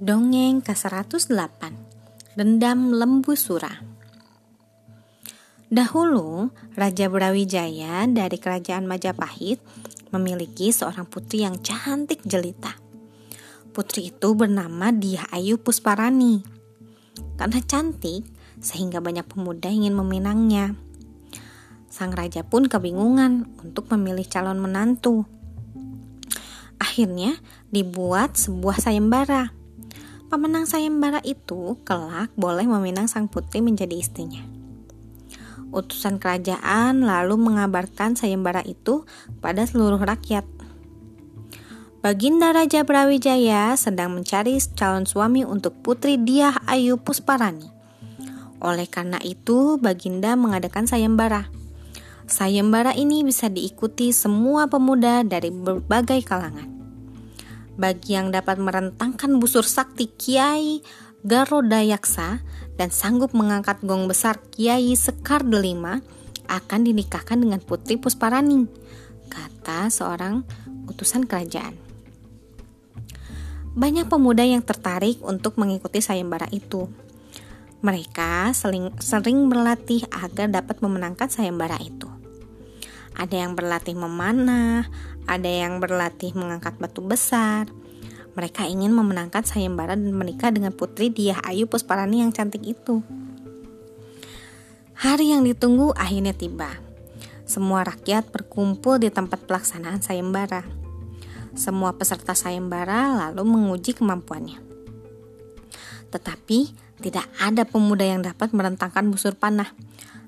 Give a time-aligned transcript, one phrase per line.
[0.00, 1.60] Dongeng ke-108
[2.32, 3.84] Dendam Lembu Sura
[5.68, 9.60] Dahulu, Raja Brawijaya dari kerajaan Majapahit
[10.08, 12.80] memiliki seorang putri yang cantik jelita.
[13.76, 16.48] Putri itu bernama Dia Ayu Pusparani.
[17.36, 18.24] Karena cantik,
[18.56, 20.80] sehingga banyak pemuda ingin meminangnya.
[21.92, 25.28] Sang raja pun kebingungan untuk memilih calon menantu.
[26.80, 27.36] Akhirnya
[27.68, 29.59] dibuat sebuah sayembara
[30.30, 34.46] Pemenang sayembara itu kelak boleh meminang sang putri menjadi istrinya.
[35.74, 39.02] Utusan kerajaan lalu mengabarkan sayembara itu
[39.42, 40.46] pada seluruh rakyat.
[41.98, 47.66] Baginda Raja Brawijaya sedang mencari calon suami untuk putri Diah Ayu Pusparani.
[48.62, 51.50] Oleh karena itu, Baginda mengadakan sayembara.
[52.30, 56.79] Sayembara ini bisa diikuti semua pemuda dari berbagai kalangan
[57.80, 60.84] bagi yang dapat merentangkan busur sakti Kiai
[61.24, 62.44] Garodayaksa
[62.76, 66.04] dan sanggup mengangkat gong besar Kiai Sekar Delima
[66.48, 68.68] akan dinikahkan dengan Putri Pusparani,
[69.32, 70.44] kata seorang
[70.88, 71.76] utusan kerajaan.
[73.70, 76.90] Banyak pemuda yang tertarik untuk mengikuti sayembara itu.
[77.80, 82.10] Mereka sering, sering berlatih agar dapat memenangkan sayembara itu.
[83.14, 84.90] Ada yang berlatih memanah,
[85.30, 87.70] ada yang berlatih mengangkat batu besar.
[88.38, 93.02] Mereka ingin memenangkan sayembara dan menikah dengan putri Diah Ayu Pusparani yang cantik itu.
[95.00, 96.70] Hari yang ditunggu akhirnya tiba.
[97.48, 100.62] Semua rakyat berkumpul di tempat pelaksanaan sayembara.
[101.58, 104.62] Semua peserta sayembara lalu menguji kemampuannya.
[106.14, 106.58] Tetapi
[107.00, 109.72] tidak ada pemuda yang dapat merentangkan busur panah,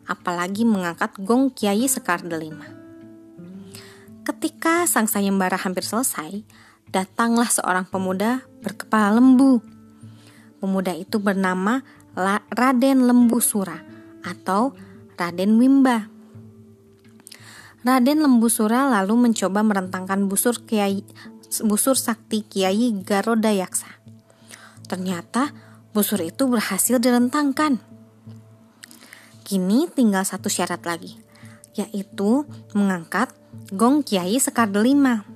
[0.08, 2.67] apalagi mengangkat gong Kiai Sekar Delima.
[4.23, 6.42] Ketika sang sayembara hampir selesai,
[6.93, 9.65] datanglah seorang pemuda berkepala lembu.
[10.61, 11.83] Pemuda itu bernama
[12.53, 13.80] Raden Lembu Sura
[14.23, 14.77] atau
[15.17, 16.07] Raden Wimba.
[17.83, 21.03] Raden Lembu Sura lalu mencoba merentangkan busur Kiai
[21.67, 23.91] busur sakti Kiai Garoda Yaksa.
[24.86, 25.51] Ternyata
[25.91, 27.80] busur itu berhasil direntangkan.
[29.42, 31.19] Kini tinggal satu syarat lagi,
[31.74, 33.29] yaitu mengangkat
[33.74, 35.32] gong Kiai Sekar Delima.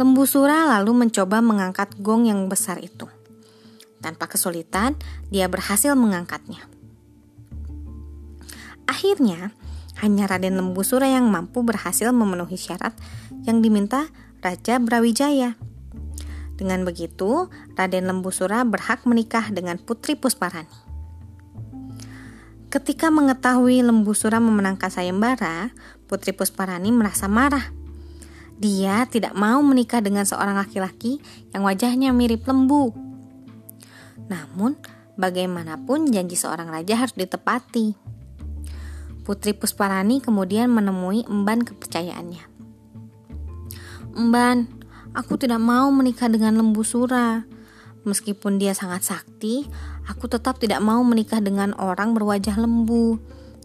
[0.00, 3.04] Lembu Sura lalu mencoba mengangkat gong yang besar itu.
[4.00, 4.96] Tanpa kesulitan,
[5.28, 6.64] dia berhasil mengangkatnya.
[8.88, 9.52] Akhirnya,
[10.00, 12.96] hanya Raden Lembu Sura yang mampu berhasil memenuhi syarat
[13.44, 14.08] yang diminta
[14.40, 15.60] Raja Brawijaya.
[16.56, 20.72] Dengan begitu, Raden Lembu Sura berhak menikah dengan Putri Pusparani.
[22.72, 25.76] Ketika mengetahui Lembu Sura memenangkan sayembara,
[26.08, 27.81] Putri Pusparani merasa marah.
[28.62, 31.18] Dia tidak mau menikah dengan seorang laki-laki
[31.50, 32.94] yang wajahnya mirip lembu.
[34.30, 34.78] Namun,
[35.18, 37.98] bagaimanapun janji seorang raja harus ditepati.
[39.26, 42.46] Putri Pusparani kemudian menemui emban kepercayaannya.
[44.14, 44.70] Emban,
[45.10, 47.42] aku tidak mau menikah dengan Lembu Sura.
[48.06, 49.66] Meskipun dia sangat sakti,
[50.06, 53.18] aku tetap tidak mau menikah dengan orang berwajah lembu,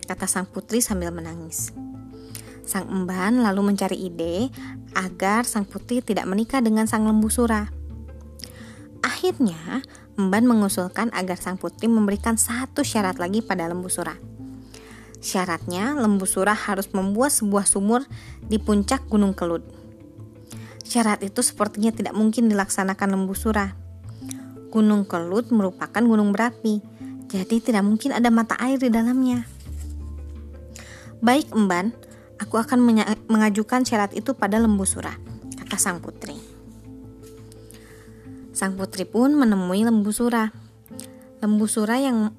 [0.05, 1.73] kata sang putri sambil menangis.
[2.67, 4.51] Sang emban lalu mencari ide
[4.91, 7.71] agar sang putri tidak menikah dengan sang lembu sura.
[8.99, 9.81] Akhirnya,
[10.19, 14.19] emban mengusulkan agar sang putri memberikan satu syarat lagi pada lembu sura.
[15.23, 18.03] Syaratnya, lembu sura harus membuat sebuah sumur
[18.43, 19.63] di puncak Gunung Kelut.
[20.83, 23.87] Syarat itu sepertinya tidak mungkin dilaksanakan lembu sura
[24.67, 26.83] Gunung Kelut merupakan gunung berapi,
[27.31, 29.47] jadi tidak mungkin ada mata air di dalamnya.
[31.23, 31.95] Baik emban,
[32.37, 32.79] aku akan
[33.27, 35.13] mengajukan syarat itu pada lembu sura,
[35.57, 36.37] kata sang putri.
[38.57, 40.49] Sang putri pun menemui lembu sura.
[41.37, 42.33] Lembu sura yang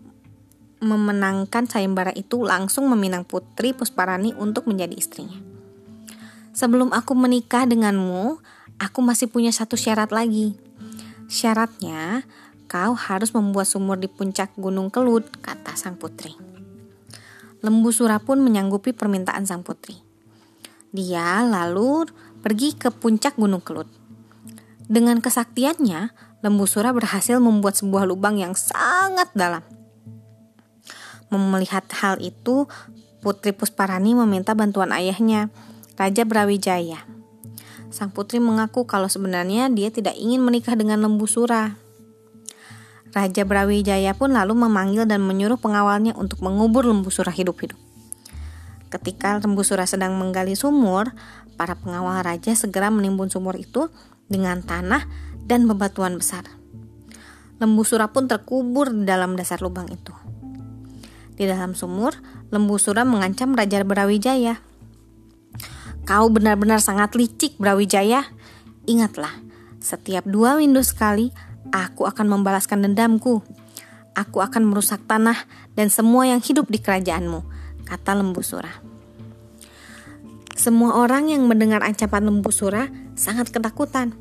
[0.83, 5.39] memenangkan sayembara itu langsung meminang putri Pusparani untuk menjadi istrinya.
[6.55, 8.43] Sebelum aku menikah denganmu,
[8.83, 10.59] aku masih punya satu syarat lagi.
[11.31, 12.27] Syaratnya,
[12.67, 16.58] kau harus membuat sumur di puncak Gunung Kelut, kata sang putri.
[17.59, 19.99] Lembu Sura pun menyanggupi permintaan sang putri.
[20.95, 22.07] Dia lalu
[22.41, 23.91] pergi ke puncak Gunung Kelut.
[24.89, 29.61] Dengan kesaktiannya, Lembu Sura berhasil membuat sebuah lubang yang sangat dalam.
[31.29, 32.65] Melihat hal itu,
[33.19, 35.51] Putri Pusparani meminta bantuan ayahnya,
[35.99, 37.03] Raja Brawijaya.
[37.91, 41.75] Sang putri mengaku kalau sebenarnya dia tidak ingin menikah dengan lembu sura.
[43.13, 47.79] Raja Brawijaya pun lalu memanggil dan menyuruh pengawalnya untuk mengubur lembu sura hidup-hidup.
[48.89, 51.13] Ketika lembu sura sedang menggali sumur,
[51.59, 53.91] para pengawal raja segera menimbun sumur itu
[54.31, 55.05] dengan tanah
[55.49, 56.47] dan bebatuan besar.
[57.59, 60.15] Lembu Sura pun terkubur di dalam dasar lubang itu.
[61.35, 62.15] Di dalam sumur,
[62.55, 64.63] Lembu Sura mengancam Raja Brawijaya.
[66.07, 68.31] Kau benar-benar sangat licik, Brawijaya.
[68.87, 69.35] Ingatlah,
[69.83, 71.35] setiap dua windu sekali,
[71.73, 73.41] aku akan membalaskan dendamku.
[74.19, 75.47] Aku akan merusak tanah
[75.79, 77.47] dan semua yang hidup di kerajaanmu,
[77.87, 78.83] kata Lembu Sura.
[80.59, 84.19] Semua orang yang mendengar ancaman Lembu Sura sangat ketakutan.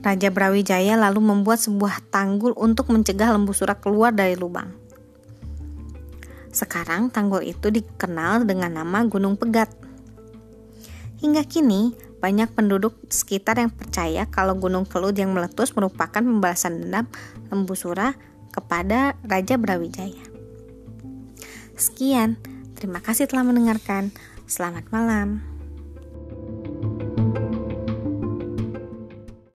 [0.00, 4.72] Raja Brawijaya lalu membuat sebuah tanggul untuk mencegah Lembu Sura keluar dari lubang.
[6.48, 9.68] Sekarang tanggul itu dikenal dengan nama Gunung Pegat.
[11.20, 17.06] Hingga kini, banyak penduduk sekitar yang percaya kalau Gunung Kelut yang meletus merupakan pembalasan dendam
[17.50, 18.14] Lembu Sura
[18.50, 20.26] kepada Raja Brawijaya.
[21.78, 22.34] Sekian,
[22.74, 24.10] terima kasih telah mendengarkan.
[24.50, 25.57] Selamat malam.